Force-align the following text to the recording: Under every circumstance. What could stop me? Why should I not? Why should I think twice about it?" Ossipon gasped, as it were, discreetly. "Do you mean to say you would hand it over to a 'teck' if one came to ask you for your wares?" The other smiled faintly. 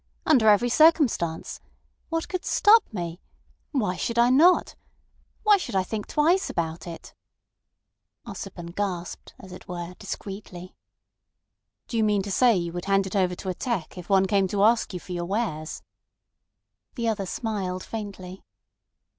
Under 0.25 0.49
every 0.49 0.67
circumstance. 0.69 1.59
What 2.09 2.27
could 2.27 2.43
stop 2.43 2.83
me? 2.91 3.21
Why 3.71 3.95
should 3.97 4.17
I 4.17 4.31
not? 4.31 4.73
Why 5.43 5.57
should 5.57 5.75
I 5.75 5.83
think 5.83 6.07
twice 6.07 6.49
about 6.49 6.87
it?" 6.87 7.13
Ossipon 8.25 8.73
gasped, 8.75 9.35
as 9.39 9.51
it 9.51 9.67
were, 9.67 9.93
discreetly. 9.99 10.73
"Do 11.87 11.97
you 11.97 12.03
mean 12.03 12.23
to 12.23 12.31
say 12.31 12.55
you 12.57 12.73
would 12.73 12.85
hand 12.85 13.05
it 13.05 13.15
over 13.15 13.35
to 13.35 13.49
a 13.49 13.53
'teck' 13.53 13.95
if 13.95 14.09
one 14.09 14.25
came 14.25 14.47
to 14.47 14.63
ask 14.63 14.91
you 14.91 14.99
for 14.99 15.11
your 15.11 15.25
wares?" 15.25 15.83
The 16.95 17.07
other 17.07 17.27
smiled 17.27 17.83
faintly. 17.83 18.43